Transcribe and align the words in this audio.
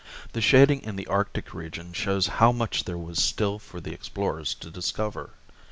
The 0.33 0.41
shading 0.41 0.81
in 0.81 0.95
the 0.95 1.05
Arctic 1.05 1.53
region 1.53 1.93
shows 1.93 2.25
how 2.41 2.51
much 2.51 2.85
there 2.85 2.97
was 2.97 3.21
still 3.23 3.59
for 3.59 3.79
the 3.79 3.93
explorers 3.93 4.55
to 4.55 4.71
discover. 4.71 5.33